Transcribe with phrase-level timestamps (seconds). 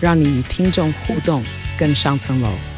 [0.00, 1.42] 让你与听众互动
[1.78, 2.77] 更上层楼。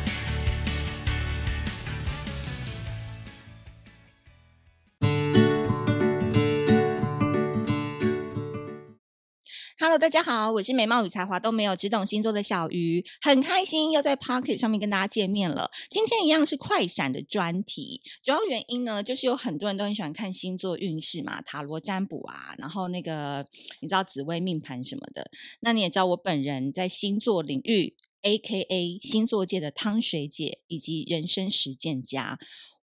[10.11, 15.71] 大家好，我是美貌与才华都没有，只懂星座的小鱼，很开心又在 Pocket 上面跟大家见面了。
[15.89, 23.47] 今天一样是快闪的专题，主要原因呢，就是有很多人都很喜欢看星座运势嘛，塔罗占卜啊，然后那个
[23.83, 25.31] 你知道紫微命盘什么的。
[25.61, 32.37] 那你也知道我本人在星座领域，AKA 星座界的汤水姐，以及人生实践家。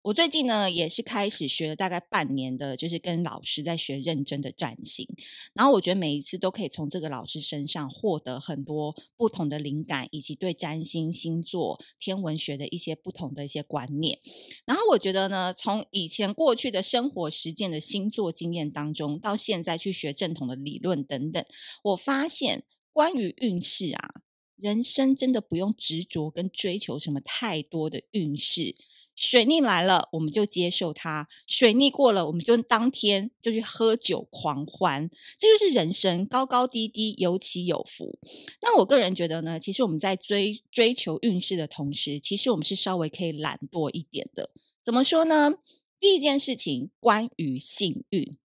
[0.03, 5.07] 我最近呢，也是开始学了大概半年的，就是跟老师在学认真的占星。
[5.53, 14.19] 然后我觉得每一次都可以从这个老师身上获得很多不同的灵感，以及对占星、星座、天文学的一些不同的一些观念。
[14.65, 21.45] 然后我觉得呢，从以前过去的生活实践的星座经验当中，到现在去学正统的理论等等，
[21.81, 24.09] 我发现关于运势啊，
[24.57, 28.75] 人生真的不用执着跟追求什么太多的运势。
[29.15, 35.09] 水逆来了，我们就接受它；水逆过了，我们就当天就去喝酒狂欢。
[35.37, 38.17] 这就是人生，高高低低，有起有伏。
[38.61, 44.49] 那我个人觉得呢，其实我们在追追求运势的同时，其实我们是稍微可以懒惰一点的。
[44.83, 45.53] 怎么说呢？
[45.99, 48.37] 第一件事情，关于幸运，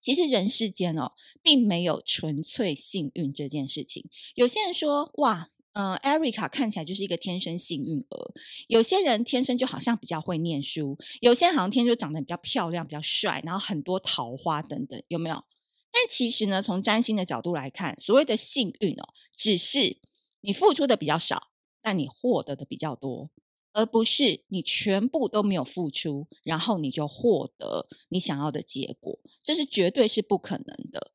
[0.00, 4.08] 其实人世间哦，并没有纯粹幸运这件事情。
[4.34, 5.50] 有些人说，哇。
[5.74, 8.34] 嗯，Erica 看起来就是一个天生幸运儿。
[8.66, 15.44] 有些人天生就好像比较会念书，有些人好像天生就长得比较漂亮、比较帅，然后很多桃花等等，有没有？
[15.92, 19.98] 但其实呢，从占星的角度来看，所谓的幸运哦，只是
[20.40, 23.30] 你付出的比较少，但你获得的比较多，
[23.72, 31.12] 而不是你全部都没有付出，然后你就获得你想要的结果，这是绝对是不可能的。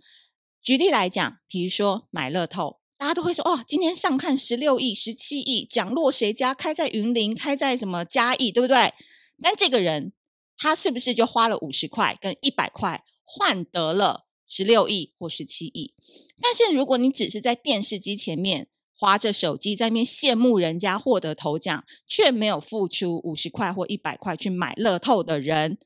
[0.62, 2.83] 举例来讲，比如说买乐透。
[3.04, 6.54] 大家都会说哦，今天上看十六亿、十七亿，奖落谁家？
[6.54, 8.94] 开在云林，开在什么嘉义，对不对？
[9.42, 10.14] 但这个人
[10.58, 15.94] 他是不是就花了五十块跟一百块换得了十六亿或十七亿？
[16.42, 25.78] 但是如果你只是在电视机前面划着手机，在那边羡慕人家获得头奖，却没有付出五十块或一百块去买乐透的人，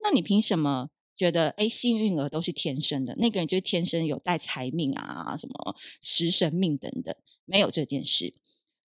[0.00, 0.88] 那你凭什么？
[1.16, 7.14] 觉得哎，幸运儿都是天生的，那个人就是天生有带财命啊，什么食神命等等，
[7.44, 8.34] 没有这件事。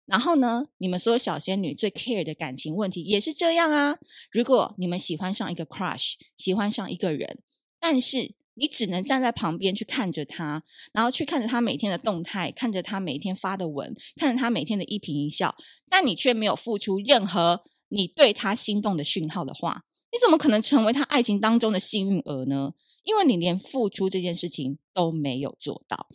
[0.06, 3.98] 然后呢，你们所有小仙女最 care 的感情问题也是这样啊。
[4.30, 7.38] 如果你们喜欢上一个 crush，喜欢上一个人，
[7.80, 10.62] 但是你只能站在旁边去看着他，
[10.92, 15.54] 然后去看着他每天的动态，看着他每天发的文，看着他每天的一颦一笑，
[15.88, 19.84] 但你却没有付出任何你对他心动的讯号的话。
[20.14, 22.72] 你怎么可能成为他爱情当中的幸运儿呢？
[23.02, 26.06] 因为你连付出这件事情都没有做到，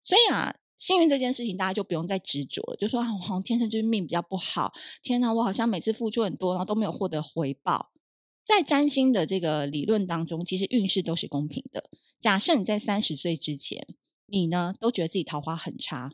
[0.00, 4.72] 所以啊，幸运这件事情大家就不用再执着了，就说啊，我天生就是命比较不好。
[5.04, 7.92] 天哪，我好像每次付出很多，然后都没有获得回报。
[8.44, 11.88] 在占星的这个理论当中，其实运势都是公平的。
[12.20, 13.86] 假设你在三十岁之前，
[14.26, 16.10] 你呢都觉得自己桃花很差，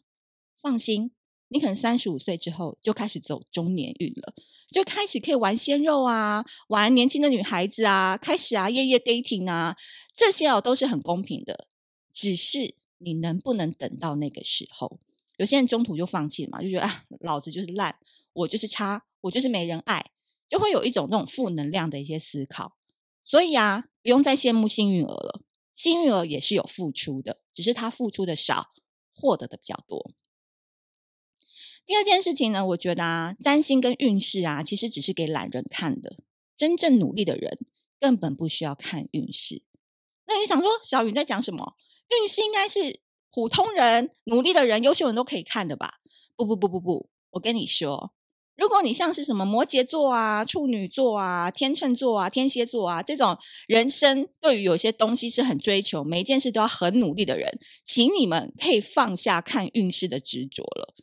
[0.60, 1.12] 放心。
[1.54, 4.34] 你可能三十五岁之后就开始走中年运了，
[4.72, 9.76] 就开始可以玩鲜肉啊，玩年轻的女孩子啊，开始啊夜夜 dating 啊，
[10.16, 11.69] 这些哦都是很公平的，
[12.12, 14.98] 只是你能不能等到那个时候？
[15.37, 17.97] 有些人中途就放弃了嘛，就觉得啊，老子就是烂，
[18.32, 20.10] 我就是差，我就是没人爱，
[20.48, 22.76] 就会有一种那种负能量的一些思考。
[23.22, 28.70] 所以啊，不用再羡慕幸运儿了，幸运儿也是有付出的，只是他付出的少，
[29.14, 30.11] 获得的比较多。
[31.86, 36.16] 第二件事情呢，我觉得啊，占星跟运势啊，其实只是给懒人看的。
[36.56, 37.58] 真正努力的人
[38.00, 39.62] 根本不需要看运势。
[40.26, 41.75] 那你想说，小雨在讲什么？
[42.08, 43.00] 运势应该是
[43.31, 45.94] 普通人、努力的人、优秀人都可以看的吧？
[46.36, 48.14] 不不不不不，我跟你说，
[48.56, 60.94] 如果你像是什么摩羯座啊、处女座啊、天秤座啊、天蝎座啊这种人生对于有些东西是很追求，每一件事都要很努力的人，请你们可以放下看运势的执着了。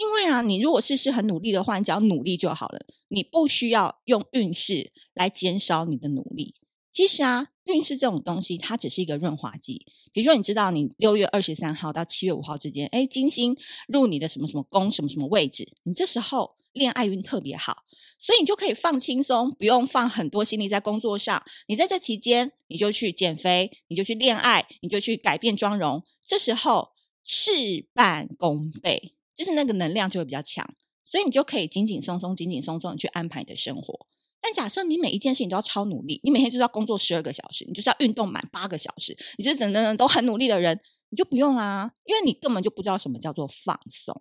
[0.00, 6.54] 因为啊，你如果事事很努力的话，你只要努力就好了，你不需要用运势来减少你的努力。
[6.90, 9.84] 其实啊，运势这种东西，它只是一个润滑剂。
[10.10, 13.54] 比如说，你知道你六月二十三号到七月五号之间，哎，金星
[13.88, 17.84] 入你的什么什么宫，什么什么位置，你这时候恋爱运特别好，
[18.18, 21.42] 所以你就可以放轻松，不用放很多心力在工作上。
[21.68, 26.92] 你在这期间，你就去减肥，你就去恋爱，你就去改变妆容，这时候
[27.22, 30.68] 事半功倍，就是那个能量就会比较强，
[31.02, 34.06] 所以你就可以紧紧松松、紧紧松松的去安排你的生活。
[34.38, 40.78] 但假设你每一件事情都要超努力，你每天就是要工作十二个小时，你就是要运动满八个小时，你就是整个人都很努力的人，
[41.08, 44.14] 你就不用啦，因为你根本就不知道什么叫做放松。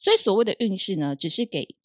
[0.00, 1.76] 所以所谓的运势呢，只是给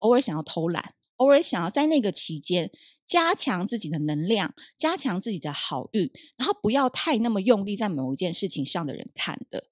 [0.00, 2.70] 偶尔想要偷懒、偶尔想要在那个期间
[3.06, 9.64] 加强自己的能量、加强自己的好运，然后不要太那么用力在某一件事情上的人看的。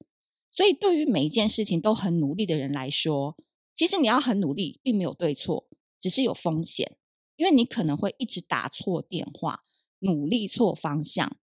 [0.57, 3.37] 所以对于每一件事情都很努力的人来说，
[3.77, 5.69] 其实你要很努力，并没有对错，
[6.01, 6.97] 只是有风险。
[7.37, 9.61] 因为你可能会一直打错电话，
[9.99, 11.37] 努力错方向，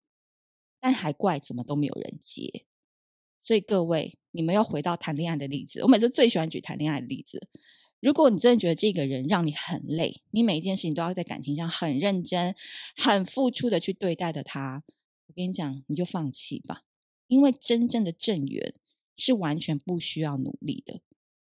[0.81, 2.64] 但还怪怎么都没有人接。
[3.43, 7.50] 所以各位，你们要回到谈恋爱的例子，我每次最喜欢举谈恋爱的例子。
[8.00, 12.55] 如果你真的觉得这个人让你很累，你每一件事情都要在感情上很认真、
[12.97, 14.82] 很付出的去对待的他，
[15.26, 16.85] 我跟你讲，你就放弃吧。
[17.26, 18.75] 因为真正的正缘
[19.17, 21.00] 是完全不需要努力的。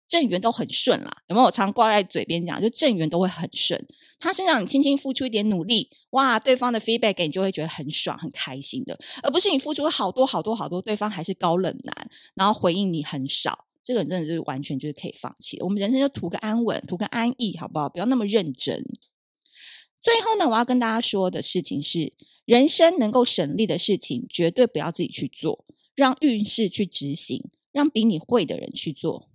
[0.08, 1.46] 正缘都很顺啦，有没有？
[1.46, 3.84] 我常挂在嘴边讲，就正缘都会很顺。
[4.20, 15.60] 他身上你轻轻付出一点努力，哇，对方的 feedback 你就会觉得很爽、很开心的，而不是你付出好多好多好多，对方还是高冷男，然后回应你很少，这个人真的就是完全就是可以放弃。
[15.60, 17.88] 我们人生就图个安稳，图个安逸，好不好？
[17.88, 18.84] 不要那么认真。
[20.00, 22.12] 最后呢，我要跟大家说的事情是，
[22.44, 25.64] 人生能够省力的事情，绝对不要自己去做，
[25.96, 27.42] 让运势去执行，
[27.76, 29.28] 让比你会的人去做。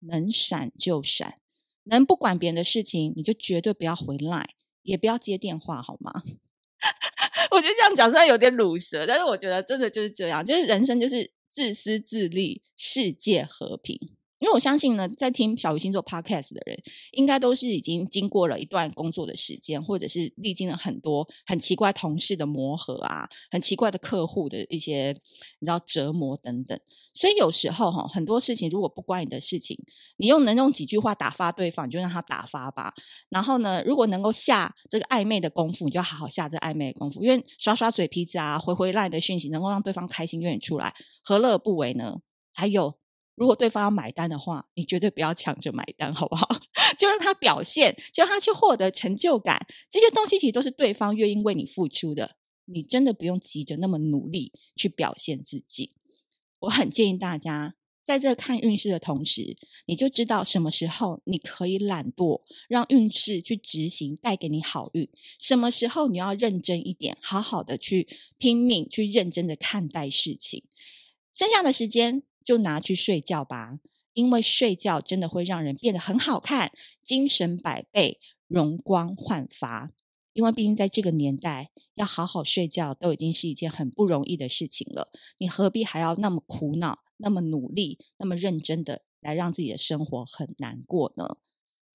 [0.00, 1.40] 能闪就闪，
[1.84, 4.50] 能不管别人的事情，你就绝对不要回来，
[4.82, 6.22] 也不要接电话，好吗？
[7.50, 13.98] 我觉得这样讲虽然有点鲁蛇，但是我觉得真的就是这样，就是人生就是自私自利，世界和平。
[14.38, 16.78] 因为我相信呢，在听小鱼星座 Podcast 的人，
[17.12, 25.16] 应该都是已经经过了一段工作的时间，或者是历经了很多很奇怪同事的磨合啊，很奇怪的客户的一些
[25.60, 26.78] 你知道折磨等等。
[27.14, 29.78] 所以有时候哈，很多事情如果不关你的事情，
[30.18, 32.92] 你用能用几句话打发对方，你就让他打发吧。
[33.30, 42.18] 然后呢，如果能够下这个暧昧的功夫，你就好好下这暧昧的功夫，因为耍耍嘴皮子啊，回回来的讯息，能够让对方开心，愿意出来，何乐不为呢？
[42.52, 42.98] 还有。
[43.36, 46.48] 如果对方要买单的话，你绝对不要抢着买单，好不好？
[46.98, 49.64] 就让他表现，就让他去获得成就感。
[49.90, 52.36] 这些东西其实都是对方愿意为你付出的。
[52.64, 55.92] 你真的不用急着那么努力去表现自己。
[56.60, 65.06] 我很建议大家，在这看运势的同时，你就知道什么时候你可以懒惰，让运势去执行，带给你好运；
[65.38, 68.08] 什么时候你要认真一点，好好的去
[68.38, 70.64] 拼命，去认真的看待事情。
[71.34, 72.22] 剩下的时间。
[72.46, 73.80] 就拿去睡觉吧，
[74.14, 76.70] 因为睡觉真的会让人变得很好看，
[77.04, 79.90] 精神百倍，容光焕发。
[80.32, 91.38] 因为毕竟在这个年代，要好好睡觉都已经是一件很不容易的事情了，你何必还要那么苦恼、那么努力、那么认真的来让自己的生活很难过呢？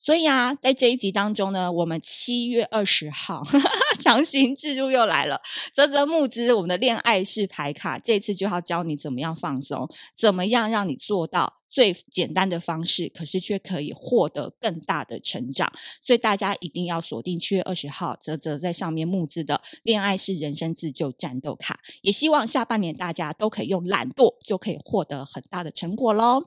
[0.03, 3.69] 所以啊，在这一集当中呢，我们七月二十号哈哈哈
[3.99, 5.39] 强行制入又来了。
[5.75, 9.87] 泽泽募资，我们的恋爱式牌卡，这次就要教你怎么样放松，
[10.17, 15.71] 怎么样让你做到最简单的方式，可是却可以获得更大的成长。
[16.01, 21.79] 所以大家一定要锁定七月二十号，泽泽在上面募资的恋爱是人生自救战斗卡。
[22.01, 26.43] 也希望下半年大家都可以用懒惰就可以获得很大的成果喽。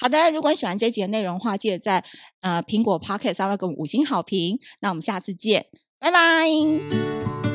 [0.00, 2.04] 好的，如果你喜欢这集的内容的话，记得在
[2.40, 4.58] 呃苹果 Pocket 上面给我们五星好评。
[4.80, 5.66] 那我们下次见，
[6.00, 7.53] 拜拜。